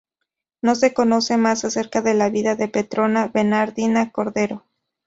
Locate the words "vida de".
2.31-2.67